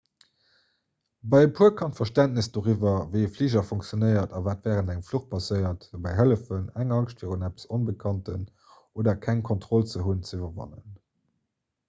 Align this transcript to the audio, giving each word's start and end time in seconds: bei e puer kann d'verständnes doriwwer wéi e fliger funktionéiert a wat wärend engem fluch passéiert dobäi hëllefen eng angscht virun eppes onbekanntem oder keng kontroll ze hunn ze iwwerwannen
bei 1.33 1.39
e 1.47 1.49
puer 1.57 1.71
kann 1.81 1.91
d'verständnes 1.97 2.47
doriwwer 2.55 3.01
wéi 3.15 3.21
e 3.25 3.29
fliger 3.35 3.63
funktionéiert 3.67 4.31
a 4.39 4.39
wat 4.47 4.65
wärend 4.69 4.93
engem 4.93 5.03
fluch 5.09 5.27
passéiert 5.33 5.85
dobäi 5.91 6.13
hëllefen 6.21 6.63
eng 6.85 6.93
angscht 6.97 7.21
virun 7.25 7.45
eppes 7.49 7.69
onbekanntem 7.77 8.47
oder 9.03 9.17
keng 9.27 9.45
kontroll 9.51 9.85
ze 9.93 10.07
hunn 10.09 10.25
ze 10.31 10.33
iwwerwannen 10.41 10.97